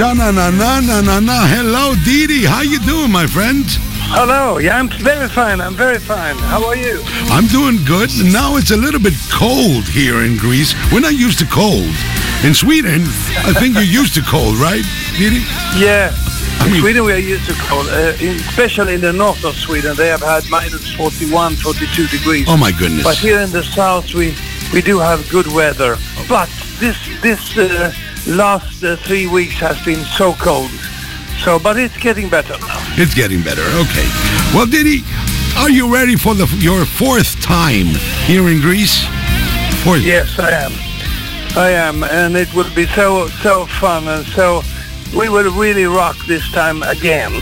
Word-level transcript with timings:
Shana 0.00 0.32
na 0.32 0.48
na 0.48 0.80
na 0.80 1.02
na 1.02 1.20
na. 1.20 1.46
Hello, 1.46 1.92
Diddi. 1.92 2.46
How 2.46 2.62
you 2.62 2.80
doing, 2.80 3.12
my 3.12 3.26
friend? 3.26 3.66
Hello. 4.16 4.56
Yeah, 4.56 4.78
I'm 4.78 4.88
very 4.88 5.28
fine. 5.28 5.60
I'm 5.60 5.74
very 5.74 5.98
fine. 5.98 6.38
How 6.38 6.64
are 6.64 6.74
you? 6.74 7.02
I'm 7.28 7.46
doing 7.48 7.84
good. 7.84 8.08
Now 8.32 8.56
it's 8.56 8.70
a 8.70 8.78
little 8.78 8.98
bit 8.98 9.12
cold 9.30 9.84
here 9.84 10.24
in 10.24 10.38
Greece. 10.38 10.72
We're 10.90 11.00
not 11.00 11.12
used 11.12 11.38
to 11.40 11.44
cold. 11.44 11.92
In 12.42 12.54
Sweden, 12.54 13.02
I 13.44 13.52
think 13.52 13.74
you're 13.74 13.94
used 14.00 14.14
to 14.14 14.22
cold, 14.22 14.56
right, 14.56 14.80
Diddi? 15.20 15.44
Yeah. 15.76 16.16
I 16.64 16.72
In 16.72 16.80
Sweden, 16.80 17.04
we 17.04 17.12
are 17.12 17.26
used 17.34 17.44
to 17.50 17.54
cold. 17.68 17.86
Uh, 17.88 18.16
in, 18.24 18.36
especially 18.48 18.94
in 18.94 19.02
the 19.02 19.12
north 19.12 19.44
of 19.44 19.54
Sweden, 19.54 19.94
they 19.96 20.08
have 20.08 20.22
had 20.22 20.48
minus 20.48 20.94
41, 20.94 21.56
42 21.56 22.06
degrees. 22.06 22.46
Oh 22.48 22.56
my 22.56 22.72
goodness. 22.72 23.04
But 23.04 23.18
here 23.18 23.40
in 23.40 23.50
the 23.52 23.62
south, 23.62 24.14
we 24.14 24.34
we 24.72 24.80
do 24.80 24.98
have 24.98 25.28
good 25.28 25.48
weather. 25.52 25.98
But 26.26 26.48
this 26.80 26.96
this 27.20 27.58
uh, 27.58 27.92
last 28.26 28.82
uh, 28.84 28.96
three 28.96 29.26
weeks 29.26 29.54
has 29.54 29.82
been 29.84 30.04
so 30.04 30.32
cold. 30.34 30.70
So, 31.44 31.58
but 31.58 31.78
it's 31.78 31.96
getting 31.96 32.28
better 32.28 32.58
now. 32.58 32.78
It's 32.96 33.14
getting 33.14 33.42
better. 33.42 33.62
Okay. 33.62 34.08
Well, 34.52 34.66
Diddi, 34.66 35.02
are 35.56 35.70
you 35.70 35.92
ready 35.92 36.16
for 36.16 36.34
the 36.34 36.46
your 36.58 36.84
fourth 36.84 37.40
time 37.40 37.86
here 38.26 38.48
in 38.48 38.60
Greece? 38.60 39.06
Fourth. 39.84 40.02
Yes, 40.02 40.38
I 40.38 40.50
am. 40.50 40.72
I 41.56 41.70
am, 41.70 42.04
and 42.04 42.36
it 42.36 42.52
will 42.54 42.72
be 42.74 42.86
so 42.86 43.28
so 43.42 43.66
fun, 43.66 44.06
and 44.08 44.26
so 44.26 44.62
we 45.16 45.28
will 45.28 45.50
really 45.52 45.86
rock 45.86 46.16
this 46.26 46.50
time 46.52 46.82
again. 46.82 47.32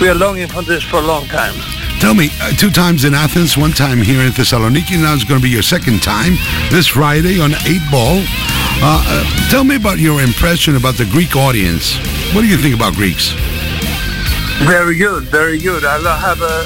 We 0.00 0.08
are 0.08 0.14
longing 0.14 0.48
for 0.48 0.62
this 0.62 0.82
for 0.82 0.96
a 0.96 1.06
long 1.06 1.26
time. 1.26 1.54
Tell 2.00 2.14
me, 2.14 2.30
uh, 2.40 2.52
two 2.52 2.70
times 2.70 3.04
in 3.04 3.12
Athens, 3.12 3.56
one 3.58 3.72
time 3.72 3.98
here 3.98 4.20
in 4.20 4.30
Thessaloniki. 4.30 5.02
Now 5.02 5.14
it's 5.14 5.24
going 5.24 5.40
to 5.40 5.42
be 5.42 5.50
your 5.50 5.62
second 5.62 6.00
time 6.00 6.34
this 6.70 6.86
Friday 6.86 7.40
on 7.40 7.54
8 7.66 7.80
Ball. 7.90 8.22
Uh, 8.80 9.02
uh, 9.06 9.50
tell 9.50 9.64
me 9.64 9.74
about 9.74 9.98
your 9.98 10.22
impression 10.22 10.76
about 10.76 10.94
the 10.94 11.04
Greek 11.06 11.34
audience. 11.34 11.98
What 12.32 12.42
do 12.42 12.46
you 12.46 12.56
think 12.56 12.76
about 12.76 12.94
Greeks? 12.94 13.34
Very 14.62 14.96
good, 14.96 15.24
very 15.24 15.58
good. 15.58 15.84
I 15.84 15.98
have 16.16 16.40
a, 16.40 16.64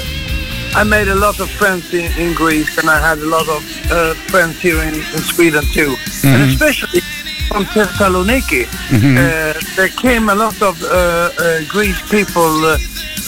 I 0.77 0.83
made 0.83 1.07
a 1.07 1.15
lot 1.15 1.39
of 1.39 1.49
friends 1.49 1.91
in, 1.91 2.11
in 2.19 2.35
Greece, 2.35 2.77
and 2.77 2.87
I 2.87 2.99
had 2.99 3.17
a 3.17 3.25
lot 3.25 3.49
of 3.49 3.63
uh, 3.91 4.13
friends 4.29 4.61
here 4.61 4.79
in, 4.83 4.93
in 4.93 5.21
Sweden 5.33 5.63
too, 5.73 5.95
and 6.23 6.51
especially 6.51 7.01
from 7.47 7.65
Thessaloniki. 7.65 8.67
Uh, 8.93 9.59
there 9.75 9.89
came 9.89 10.29
a 10.29 10.35
lot 10.35 10.61
of 10.61 10.81
uh, 10.83 11.31
uh, 11.39 11.61
Greece 11.67 11.99
people 12.11 12.43
uh, 12.65 12.77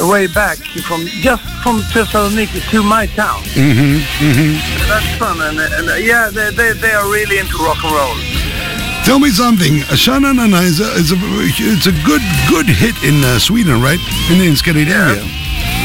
way 0.02 0.28
back 0.28 0.58
from 0.86 1.06
just 1.25 1.44
from 1.63 1.81
Thessaloniki 1.89 2.61
to 2.69 2.83
my 2.83 3.08
town. 3.08 3.41
Mm-hmm, 3.58 3.97
mm-hmm. 4.30 4.88
That's 4.88 5.17
fun, 5.17 5.41
and, 5.41 5.59
and 5.59 5.89
uh, 5.89 5.95
yeah, 5.95 6.30
they, 6.30 6.52
they 6.52 6.73
they 6.73 6.91
are 6.91 7.09
really 7.11 7.39
into 7.39 7.58
rock 7.58 7.83
and 7.83 7.91
roll. 7.91 8.34
Tell 9.06 9.20
me 9.20 9.30
something. 9.30 9.73
Shana 9.94 10.36
Nana 10.36 10.61
is 10.61 10.80
a, 10.80 10.92
is 10.94 11.11
a, 11.11 11.16
it's 11.16 11.86
a 11.86 11.92
good 12.03 12.23
good 12.50 12.66
hit 12.66 12.95
in 13.03 13.23
uh, 13.23 13.38
Sweden, 13.38 13.80
right? 13.80 14.00
In, 14.31 14.42
in 14.42 14.56
Scandinavia. 14.56 15.22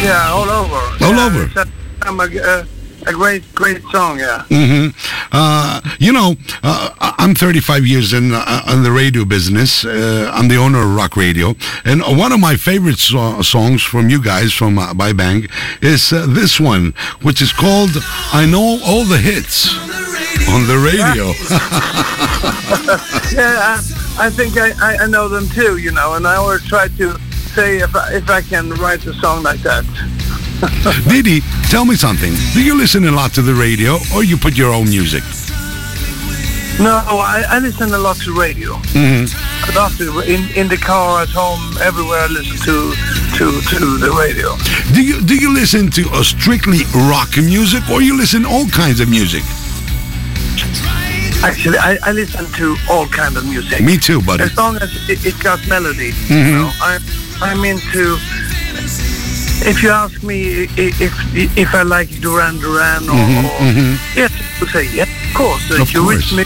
Yeah, 0.03 0.31
all 0.33 0.49
over. 0.49 1.05
All 1.05 1.13
Yeah, 1.13 1.27
over. 1.27 1.43
It's 1.45 1.57
a, 1.57 1.67
I'm 2.01 2.19
a, 2.19 2.25
a, 2.25 2.67
a 3.07 3.13
great 3.13 3.45
great 3.55 3.83
song. 3.93 4.19
Yeah. 4.21 4.47
Mm-hmm. 4.49 4.97
Uh, 5.33 5.83
you 5.99 6.13
know, 6.13 6.35
uh, 6.63 6.95
I'm 7.19 7.35
35 7.35 7.85
years 7.87 8.15
in 8.15 8.33
uh, 8.33 8.63
in 8.73 8.83
the 8.85 8.91
radio 8.91 9.27
business. 9.27 9.85
Uh, 9.85 10.31
I'm 10.33 10.49
the 10.49 10.57
owner 10.57 10.81
of 10.81 10.95
Rock 10.97 11.15
Radio, 11.15 11.55
and 11.85 12.01
one 12.03 12.33
of 12.33 12.41
my 12.41 12.57
favorite 12.57 12.99
so- 12.99 13.43
songs 13.43 13.83
from 13.83 14.09
you 14.09 14.23
guys 14.23 14.55
from 14.55 14.79
uh, 14.79 14.95
Bai 14.95 15.13
Bang 15.13 15.47
is 15.83 16.11
uh, 16.11 16.25
this 16.27 16.59
one, 16.59 16.95
which 17.21 17.43
is 17.43 17.53
called 17.53 17.91
"I 18.33 18.47
Know 18.47 18.81
All 18.83 19.05
the 19.05 19.19
Hits" 19.19 19.77
on 20.49 20.67
the 20.67 20.79
radio. 20.79 21.35
Yeah, 23.33 23.57
I, 23.61 24.27
I 24.27 24.31
think 24.31 24.57
I, 24.57 24.73
I, 24.97 25.07
know 25.07 25.29
them 25.29 25.49
too, 25.49 25.79
you 25.79 25.93
know, 25.93 26.15
and 26.15 26.27
I 26.27 26.37
always 26.37 26.65
try 26.67 26.89
to 26.89 27.19
say 27.55 27.79
if 27.79 27.95
I, 27.95 28.15
if 28.15 28.29
I 28.29 28.41
can 28.43 28.71
write 28.71 29.07
a 29.07 29.15
song 29.15 29.43
like 29.45 29.61
that. 29.61 29.85
Diddi, 31.09 31.41
tell 31.71 31.85
me 31.85 31.95
something. 31.95 32.33
Do 32.55 32.63
you 32.63 32.77
listen 32.77 33.05
a 33.07 33.13
lot 33.13 33.33
to 33.35 33.43
the 33.43 33.55
radio, 33.55 33.99
or 34.15 34.25
you 34.25 34.37
put 34.37 34.59
your 34.59 34.73
own 34.73 34.89
music? 34.89 35.23
No, 36.81 36.97
I, 36.97 37.45
I 37.49 37.59
listen 37.61 37.93
a 37.93 37.99
lot 37.99 38.17
to 38.25 38.35
radio. 38.35 38.75
hmm 38.97 39.25
A 39.71 39.79
lot 39.79 39.93
to, 39.99 40.21
in, 40.21 40.49
in 40.57 40.67
the 40.67 40.77
car, 40.77 41.23
at 41.23 41.29
home, 41.29 41.77
everywhere 41.81 42.21
I 42.21 42.27
listen 42.27 42.57
to, 42.67 42.95
to, 43.37 43.61
to 43.61 43.99
the 43.99 44.11
radio. 44.19 44.57
Do 44.95 45.03
you 45.03 45.21
do 45.23 45.37
you 45.37 45.53
listen 45.55 45.91
to 45.91 46.09
uh, 46.11 46.23
strictly 46.25 46.81
rock 47.07 47.37
music, 47.37 47.89
or 47.91 48.03
you 48.03 48.17
listen 48.17 48.45
all 48.45 48.67
kinds 48.69 49.01
of 49.01 49.09
music? 49.09 49.45
Actually, 51.43 51.79
I, 51.79 51.97
I 52.05 52.13
listen 52.13 52.45
to 52.61 52.77
all 52.91 53.07
kind 53.07 53.37
of 53.37 53.45
music. 53.47 53.81
Me 53.81 53.97
too, 53.97 54.21
buddy. 54.23 54.45
As 54.45 54.57
long 54.57 54.77
as 54.77 54.91
it, 55.09 55.25
it 55.25 55.39
got 55.43 55.59
melody. 55.69 56.13
Mhm. 56.29 56.47
You 56.47 56.53
know, 56.59 56.71
I'm, 56.83 57.03
I'm 57.41 57.65
into... 57.65 58.19
If 59.63 59.83
you 59.83 59.91
ask 59.91 60.23
me 60.23 60.65
i- 60.65 60.97
if 61.07 61.13
if 61.57 61.75
I 61.75 61.83
like 61.83 62.09
Duran 62.21 62.57
Duran 62.61 63.05
or, 63.11 63.13
Mhm, 63.13 63.45
or 63.45 63.61
mhm. 63.61 64.17
yes, 64.17 64.33
I 64.33 64.61
would 64.61 64.71
say 64.71 64.85
yes, 64.89 65.09
of 65.29 65.35
course. 65.37 65.71
Of 65.71 65.81
If 65.81 65.93
you 65.93 66.03
course. 66.03 66.33
me, 66.33 66.45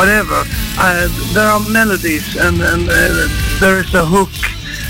whatever. 0.00 0.44
Uh, 0.80 1.08
there 1.34 1.44
are 1.46 1.60
melodies 1.68 2.24
and 2.36 2.62
and 2.62 2.88
uh, 2.88 3.28
there 3.60 3.80
is 3.84 3.92
a 3.92 4.04
hook, 4.06 4.32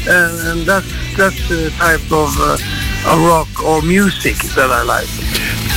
and, 0.07 0.35
and 0.49 0.59
that's 0.71 0.87
that's 1.19 1.41
the 1.49 1.71
type 1.83 2.07
of 2.15 2.31
uh, 2.39 3.11
a 3.11 3.17
rock 3.27 3.51
or 3.65 3.83
music 3.83 4.37
that 4.55 4.71
I 4.71 4.83
like. 4.87 5.11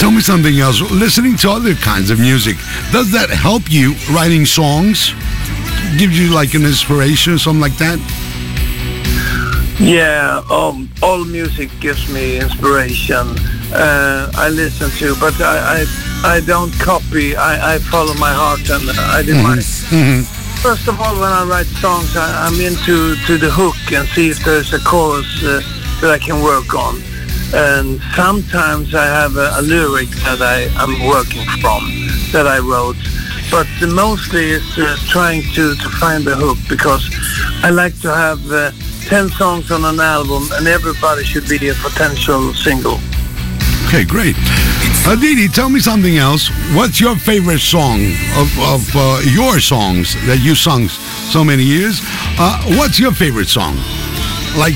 Tell 0.01 0.09
me 0.09 0.21
something 0.21 0.57
else. 0.57 0.81
Listening 0.89 1.35
to 1.37 1.51
other 1.51 1.75
kinds 1.75 2.09
of 2.09 2.19
music, 2.19 2.57
does 2.91 3.11
that 3.11 3.29
help 3.29 3.69
you 3.69 3.93
writing 4.11 4.47
songs? 4.47 5.13
Give 5.99 6.11
you 6.11 6.33
like 6.33 6.55
an 6.55 6.65
inspiration 6.65 7.33
or 7.33 7.37
something 7.37 7.61
like 7.61 7.77
that? 7.77 7.99
Yeah, 9.79 10.41
um, 10.49 10.89
all 11.03 11.23
music 11.23 11.69
gives 11.79 12.11
me 12.11 12.39
inspiration. 12.39 13.27
Uh, 13.71 14.31
I 14.33 14.49
listen 14.49 14.89
to, 14.89 15.13
but 15.19 15.39
I, 15.39 15.85
I, 16.23 16.37
I 16.37 16.39
don't 16.47 16.73
copy. 16.79 17.35
I, 17.35 17.75
I 17.75 17.77
follow 17.77 18.15
my 18.15 18.33
heart 18.33 18.67
and 18.71 18.89
I 18.97 19.21
do 19.21 19.35
my. 19.35 19.61
hmm 19.61 20.23
First 20.63 20.87
of 20.87 20.99
all, 20.99 21.13
when 21.13 21.29
I 21.29 21.45
write 21.45 21.67
songs, 21.77 22.17
I, 22.17 22.47
I'm 22.47 22.59
into 22.59 23.15
to 23.27 23.37
the 23.37 23.51
hook 23.51 23.77
and 23.93 24.07
see 24.07 24.31
if 24.31 24.43
there's 24.43 24.73
a 24.73 24.79
chorus 24.79 25.43
uh, 25.43 25.61
that 26.01 26.09
I 26.09 26.17
can 26.17 26.41
work 26.41 26.73
on. 26.73 27.10
And 27.53 28.01
sometimes 28.15 28.95
I 28.95 29.05
have 29.05 29.35
a, 29.35 29.51
a 29.57 29.61
lyric 29.61 30.09
that 30.23 30.41
I 30.41 30.71
am 30.81 31.07
working 31.07 31.45
from 31.59 31.83
that 32.31 32.47
I 32.47 32.59
wrote. 32.59 32.95
But 33.51 33.67
mostly 33.93 34.51
it's 34.51 34.77
uh, 34.77 34.95
trying 35.09 35.41
to, 35.55 35.75
to 35.75 35.89
find 35.99 36.23
the 36.23 36.35
hook 36.35 36.57
because 36.69 37.03
I 37.63 37.69
like 37.69 37.99
to 38.01 38.13
have 38.13 38.39
uh, 38.51 38.71
10 39.07 39.29
songs 39.31 39.71
on 39.71 39.83
an 39.83 39.99
album 39.99 40.47
and 40.53 40.67
everybody 40.67 41.23
should 41.23 41.49
be 41.49 41.67
a 41.67 41.73
potential 41.73 42.53
single. 42.53 42.99
Okay, 43.87 44.05
great. 44.05 44.37
Aditi, 45.05 45.49
tell 45.49 45.67
me 45.67 45.81
something 45.81 46.17
else. 46.17 46.47
What's 46.73 47.01
your 47.01 47.17
favorite 47.17 47.59
song 47.59 47.99
of, 48.37 48.47
of 48.59 48.95
uh, 48.95 49.19
your 49.33 49.59
songs 49.59 50.15
that 50.27 50.39
you 50.39 50.55
sung 50.55 50.87
so 50.87 51.43
many 51.43 51.63
years? 51.63 51.99
Uh, 52.39 52.63
what's 52.77 52.99
your 52.99 53.11
favorite 53.11 53.49
song? 53.49 53.75
Like, 54.55 54.75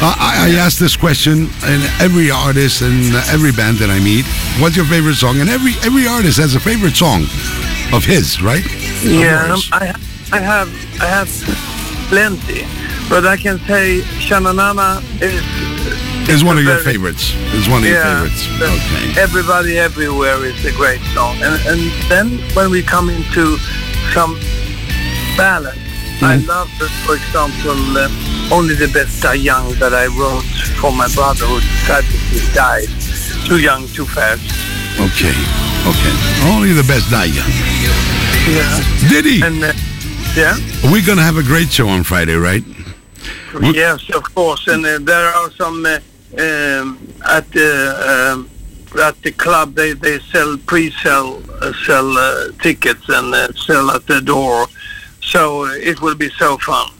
I, 0.00 0.50
I 0.50 0.58
ask 0.58 0.78
this 0.78 0.96
question 0.96 1.48
in 1.66 1.80
every 2.00 2.30
artist 2.30 2.82
and 2.82 3.14
every 3.32 3.52
band 3.52 3.78
that 3.78 3.90
I 3.90 4.00
meet. 4.00 4.24
What's 4.60 4.76
your 4.76 4.84
favorite 4.86 5.14
song? 5.14 5.40
And 5.40 5.48
every 5.48 5.72
every 5.84 6.06
artist 6.06 6.38
has 6.38 6.54
a 6.54 6.60
favorite 6.60 6.94
song 6.96 7.22
of 7.92 8.04
his, 8.04 8.42
right? 8.42 8.64
Yeah, 9.02 9.46
yours. 9.48 9.68
I, 9.72 9.94
I 10.32 10.40
have 10.40 10.68
I 11.00 11.06
have 11.06 11.28
plenty, 12.08 12.66
but 13.08 13.26
I 13.26 13.36
can 13.36 13.58
say 13.66 14.00
Shananana 14.20 15.00
is 15.22 15.40
Is 16.28 16.42
one 16.44 16.58
of 16.58 16.64
your 16.64 16.74
very- 16.74 16.84
favorites. 16.84 17.32
Is 17.54 17.68
one 17.68 17.82
of 17.84 17.88
your 17.88 18.02
favorites. 18.02 18.48
Okay. 18.60 19.20
Everybody 19.20 19.78
Everywhere 19.78 20.44
is 20.44 20.64
a 20.64 20.72
great 20.72 21.00
song. 21.14 21.36
And, 21.42 21.54
and 21.66 21.80
then 22.10 22.38
when 22.54 22.70
we 22.70 22.82
come 22.82 23.08
into 23.10 23.56
some 24.12 24.34
ballads, 25.36 25.78
I 26.22 26.36
Mhm. 26.38 26.46
love, 26.46 26.70
the, 26.78 26.88
for 27.04 27.14
example, 27.16 27.76
uh, 27.98 28.08
Only 28.52 28.74
the 28.74 28.88
Best 28.88 29.22
Die 29.22 29.34
Young 29.34 29.72
that 29.78 29.92
I 29.94 30.06
wrote 30.06 30.44
for 30.80 30.92
my 30.92 31.08
brother 31.14 31.46
who 31.46 31.60
tragically 31.86 32.40
died. 32.54 32.88
Too 33.46 33.58
young, 33.58 33.86
too 33.88 34.04
fast. 34.06 34.42
Okay. 35.00 35.34
Okay. 35.86 36.14
Only 36.48 36.72
the 36.72 36.84
best 36.86 37.10
die 37.10 37.24
young. 37.24 37.50
Yeah. 38.48 38.80
Diddi, 39.10 39.42
And, 39.42 39.64
uh, 39.64 39.72
yeah? 40.36 40.56
we're 40.90 41.04
going 41.04 41.18
to 41.18 41.24
have 41.24 41.36
a 41.36 41.42
great 41.42 41.70
show 41.70 41.88
on 41.88 42.04
Friday, 42.04 42.34
right? 42.36 42.62
Yes, 43.60 44.08
of 44.14 44.22
course. 44.34 44.66
And 44.68 44.84
uh, 44.84 44.98
there 45.00 45.28
are 45.28 45.50
some 45.52 45.84
uh, 45.86 45.98
um, 46.38 46.98
at 47.28 47.50
the 47.52 48.32
um, 48.32 48.50
at 49.00 49.20
the 49.22 49.30
club. 49.32 49.74
They 49.74 49.92
they 49.92 50.18
sell 50.32 50.56
pre-sell 50.66 51.40
uh, 51.60 51.72
sell 51.86 52.18
uh, 52.18 52.48
tickets 52.60 53.08
and 53.08 53.32
uh, 53.32 53.52
sell 53.52 53.90
at 53.92 54.06
the 54.06 54.20
door. 54.20 54.66
So 55.20 55.66
uh, 55.66 55.72
it 55.74 56.00
will 56.00 56.16
be 56.16 56.30
so 56.30 56.58
fun. 56.58 56.90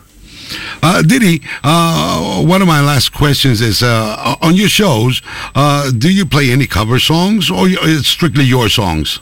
Uh, 0.82 1.02
Diddi, 1.02 1.42
uh, 1.62 2.42
one 2.44 2.60
of 2.62 2.68
my 2.68 2.80
last 2.80 3.12
questions 3.12 3.60
is 3.60 3.82
uh, 3.82 4.36
on 4.42 4.54
your 4.54 4.68
shows, 4.68 5.22
uh, 5.54 5.90
do 5.90 6.12
you 6.12 6.26
play 6.26 6.50
any 6.50 6.66
cover 6.66 6.98
songs 6.98 7.50
or 7.50 7.66
it's 7.68 8.08
strictly 8.08 8.44
your 8.44 8.68
songs? 8.68 9.20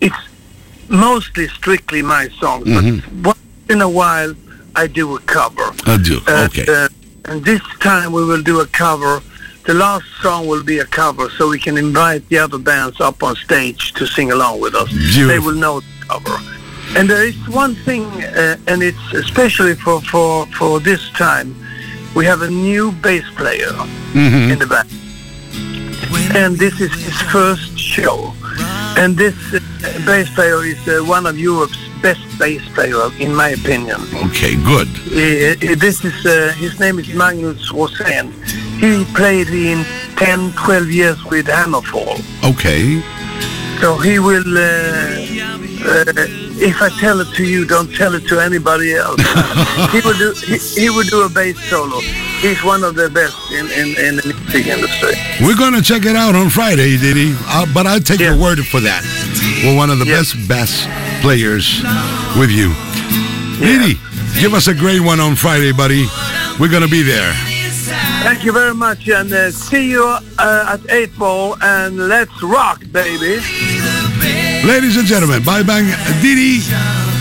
It's 0.00 0.16
mostly 0.88 1.48
strictly 1.48 2.02
my 2.02 2.28
songs, 2.40 2.66
Mhm. 2.66 3.02
but 3.22 3.36
once 3.36 3.70
in 3.70 3.80
a 3.82 3.88
while 3.88 4.34
I 4.74 4.86
do 4.86 5.16
a 5.16 5.20
cover. 5.20 5.72
I 5.86 5.96
do. 5.96 6.20
Uh, 6.26 6.46
Okay. 6.48 6.66
uh, 6.68 6.88
and 7.24 7.44
this 7.44 7.62
time 7.80 8.12
we 8.12 8.24
will 8.24 8.42
do 8.42 8.60
a 8.60 8.66
cover. 8.66 9.22
The 9.64 9.74
last 9.74 10.04
song 10.22 10.46
will 10.46 10.62
be 10.62 10.78
a 10.78 10.84
cover, 10.84 11.28
so 11.36 11.48
we 11.48 11.58
can 11.58 11.76
invite 11.76 12.28
the 12.28 12.38
other 12.38 12.58
bands 12.58 13.00
up 13.00 13.22
on 13.22 13.34
stage 13.36 13.92
to 13.94 14.06
sing 14.06 14.30
along 14.30 14.60
with 14.60 14.74
us. 14.76 14.88
They 15.16 15.40
will 15.40 15.56
know 15.64 15.80
the 15.80 16.06
cover. 16.08 16.38
And 16.96 17.10
there 17.10 17.24
is 17.26 17.36
one 17.48 17.74
thing, 17.74 18.04
uh, 18.24 18.56
and 18.66 18.82
it's 18.82 19.12
especially 19.12 19.74
for, 19.74 20.00
for, 20.00 20.46
for 20.58 20.80
this 20.80 21.10
time, 21.10 21.54
we 22.14 22.24
have 22.24 22.40
a 22.42 22.48
new 22.50 22.92
bass 22.92 23.24
player 23.36 23.72
Mhm. 24.14 24.52
in 24.52 24.58
the 24.58 24.66
band. 24.66 24.88
And 26.34 26.56
this 26.58 26.80
is 26.80 26.92
his 26.92 27.20
first 27.32 27.78
show. 27.78 28.32
And 28.96 29.16
this 29.16 29.34
uh, 29.52 29.60
bass 30.06 30.28
player 30.34 30.64
is 30.64 30.80
uh, 30.88 31.04
one 31.04 31.26
of 31.26 31.38
Europe's 31.38 31.76
best 32.00 32.24
bass 32.38 32.62
player, 32.74 33.10
in 33.18 33.34
my 33.34 33.50
opinion. 33.50 34.00
Okay, 34.28 34.54
good. 34.72 34.88
Uh, 35.12 35.72
uh, 35.72 35.74
this 35.76 36.02
is 36.04 36.16
uh, 36.24 36.52
his 36.56 36.80
name 36.80 36.98
is 36.98 37.08
Magnus 37.14 37.70
Rosén. 37.72 38.32
He 38.80 39.04
played 39.14 39.48
in 39.48 39.84
10, 40.16 40.52
12 40.52 40.90
years 40.90 41.22
with 41.24 41.46
Hammerfall. 41.46 42.16
Okay. 42.52 43.02
So 43.80 43.98
he 43.98 44.18
will. 44.18 44.44
If 46.58 46.80
I 46.80 46.88
tell 47.00 47.20
it 47.20 47.28
to 47.36 47.44
you, 47.44 47.66
don't 47.66 47.92
tell 47.94 48.14
it 48.14 48.26
to 48.28 48.40
anybody 48.40 48.94
else. 48.94 49.20
he 49.92 50.00
would 50.00 50.16
do. 50.16 50.32
He, 50.46 50.56
he 50.80 50.90
will 50.90 51.04
do 51.04 51.22
a 51.24 51.28
bass 51.28 51.58
solo. 51.68 52.00
He's 52.40 52.62
one 52.64 52.82
of 52.82 52.94
the 52.94 53.10
best 53.10 53.36
in, 53.52 53.66
in, 53.72 53.88
in 53.98 54.16
the 54.16 54.34
music 54.34 54.66
industry. 54.66 55.12
We're 55.44 55.56
going 55.56 55.74
to 55.74 55.82
check 55.82 56.06
it 56.06 56.16
out 56.16 56.34
on 56.34 56.48
Friday, 56.50 56.96
Diddi. 56.96 57.36
Uh, 57.46 57.66
but 57.74 57.86
I'll 57.86 58.00
take 58.00 58.20
Yeah. 58.20 58.32
your 58.32 58.40
word 58.40 58.64
for 58.66 58.80
that. 58.80 59.02
We're 59.64 59.76
one 59.76 59.90
of 59.90 59.98
the 59.98 60.06
Yeah. 60.06 60.16
best 60.18 60.48
bass 60.48 60.86
players 61.20 61.82
with 62.38 62.50
you. 62.50 62.72
Diddi, 63.60 63.98
give 64.40 64.54
us 64.54 64.66
a 64.66 64.74
great 64.74 65.00
one 65.00 65.20
on 65.20 65.36
Friday, 65.36 65.72
buddy. 65.72 66.06
We're 66.58 66.70
going 66.70 66.82
to 66.82 66.88
be 66.90 67.02
there. 67.02 67.34
Thank 68.24 68.44
you 68.44 68.50
very 68.52 68.74
much, 68.74 69.08
and 69.08 69.32
uh, 69.32 69.50
see 69.50 69.90
you 69.90 70.04
uh, 70.04 70.76
at 70.78 70.90
Eight 70.90 71.16
Ball, 71.16 71.56
and 71.62 72.08
let's 72.08 72.42
rock, 72.42 72.82
baby. 72.90 73.38
Ladies 74.66 74.96
and 74.96 75.06
gentlemen, 75.06 75.42
Bai 75.44 75.62
Bang 75.62 75.84
Diddi 76.20 76.58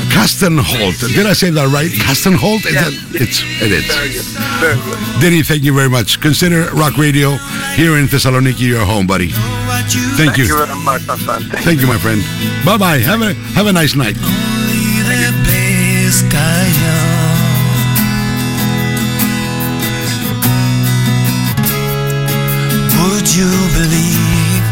Kastenholt. 0.10 0.98
Did 1.14 1.26
I 1.28 1.34
say 1.34 1.50
that 1.52 1.68
right? 1.70 1.92
Kastenholt? 1.92 2.66
Is 2.66 2.74
Yeah. 2.74 2.90
that- 2.90 3.22
it's, 3.22 3.44
it 3.62 3.72
is. 3.72 3.86
Very 3.86 4.10
good. 4.10 4.26
Very 4.60 4.76
good. 4.86 4.98
Diddi, 5.22 5.46
thank 5.46 5.64
you 5.64 5.74
very 5.74 5.90
much. 5.90 6.20
Consider 6.22 6.70
Rock 6.74 6.98
Radio 6.98 7.38
here 7.76 7.98
in 7.98 8.08
Thessaloniki 8.08 8.62
your 8.62 8.84
home, 8.86 9.06
buddy. 9.06 9.30
Thank 9.30 10.18
Thank 10.18 10.38
you 10.38 10.46
you. 10.46 10.58
very 10.58 10.76
much, 10.84 11.06
my 11.06 11.18
friend. 11.18 11.44
Thank 11.52 11.64
Thank 11.66 11.82
you, 11.82 11.88
my 11.88 11.98
friend. 11.98 12.22
Bye 12.66 12.78
bye. 12.78 12.98
Have 13.00 13.22
a 13.22 13.34
have 13.58 13.68
a 13.68 13.74
nice 13.74 13.96
night. 13.96 14.16
the 14.16 15.32
best 15.46 16.26
Would 23.00 23.28
you 23.36 23.52
believe, 23.78 24.66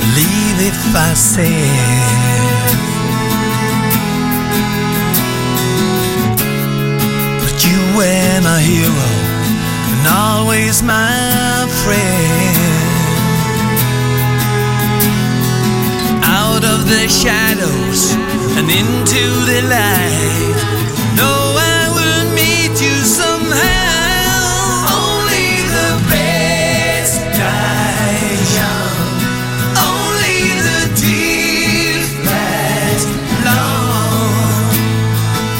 believe 0.00 0.58
if 0.70 0.96
I 0.96 1.12
said 1.14 2.19
my 8.42 8.60
hero 8.60 9.10
and 9.92 10.06
always 10.08 10.82
my 10.82 11.66
friend. 11.82 12.56
Out 16.24 16.64
of 16.64 16.88
the 16.88 17.08
shadows 17.08 18.14
and 18.56 18.70
into 18.70 19.24
the 19.50 19.60
light 19.68 20.20